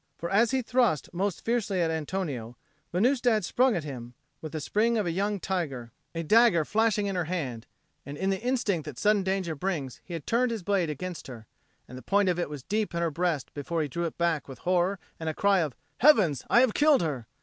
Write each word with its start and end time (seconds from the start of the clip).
For 0.17 0.31
as 0.31 0.49
he 0.49 0.63
thrust 0.63 1.13
most 1.13 1.45
fiercely 1.45 1.79
at 1.79 1.91
Antonio, 1.91 2.57
Venusta 2.91 3.29
had 3.29 3.45
sprung 3.45 3.75
at 3.75 3.83
him 3.83 4.15
with 4.41 4.51
the 4.51 4.59
spring 4.59 4.97
of 4.97 5.05
a 5.05 5.11
young 5.11 5.39
tiger, 5.39 5.91
a 6.15 6.23
dagger 6.23 6.65
flashing 6.65 7.05
in 7.05 7.15
her 7.15 7.25
hand, 7.25 7.67
and 8.03 8.17
in 8.17 8.31
the 8.31 8.41
instinct 8.41 8.85
that 8.87 8.97
sudden 8.97 9.21
danger 9.21 9.53
brings 9.53 10.01
he 10.03 10.15
had 10.15 10.25
turned 10.25 10.49
his 10.49 10.63
blade 10.63 10.89
against 10.89 11.27
her; 11.27 11.45
and 11.87 11.99
the 11.99 12.01
point 12.01 12.29
of 12.29 12.39
it 12.39 12.49
was 12.49 12.63
deep 12.63 12.95
in 12.95 13.01
her 13.03 13.11
breast 13.11 13.53
before 13.53 13.83
he 13.83 13.87
drew 13.87 14.05
it 14.05 14.17
back 14.17 14.47
with 14.47 14.57
horror 14.57 14.97
and 15.19 15.29
a 15.29 15.35
cry 15.35 15.59
of 15.59 15.75
"Heavens! 15.99 16.43
I 16.49 16.61
have 16.61 16.73
killed 16.73 17.03
her!" 17.03 17.27